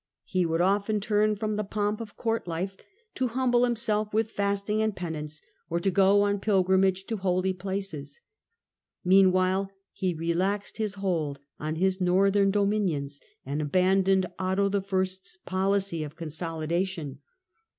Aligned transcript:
He 0.23 0.47
would 0.47 0.61
often 0.61 0.99
turn 0.99 1.35
from 1.35 1.57
the 1.57 1.63
pomp 1.63 2.01
of 2.01 2.17
court 2.17 2.47
life 2.47 2.75
to 3.13 3.27
humble 3.27 3.63
himself 3.63 4.11
with 4.11 4.31
fasting 4.31 4.81
and 4.81 4.95
penance, 4.95 5.43
or 5.69 5.79
to 5.79 5.91
go 5.91 6.23
on 6.23 6.39
pilgrimage 6.39 7.05
to 7.05 7.17
holy 7.17 7.53
places. 7.53 8.19
Meanwhile 9.05 9.69
he 9.91 10.15
relaxed 10.15 10.77
his 10.77 10.95
hold 10.95 11.39
on 11.59 11.75
his 11.75 12.01
northern 12.01 12.49
dominions, 12.49 13.21
and 13.45 13.61
abandoned 13.61 14.25
Otto 14.39 14.71
I.'s 14.73 15.37
policy 15.45 16.03
of 16.03 16.15
consolidation. 16.15 17.19